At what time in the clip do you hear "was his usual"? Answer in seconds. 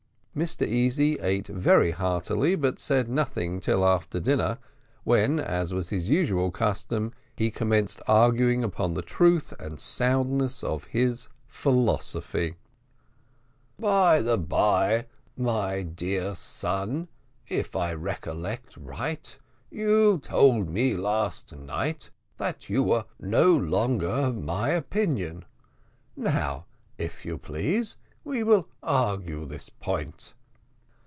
5.73-6.49